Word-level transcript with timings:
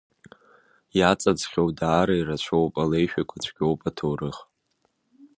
Иаҵаӡхьоу 0.97 1.69
даара 1.77 2.15
ирацәоуп, 2.17 2.73
алеишәақәа 2.83 3.37
цәгьоуп 3.43 3.81
аҭоурых. 3.89 4.37